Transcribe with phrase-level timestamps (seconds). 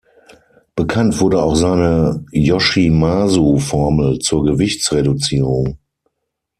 [0.75, 5.77] Bekannt wurde auch seine Yoshimasu-Formel zur Gewichtsreduzierung.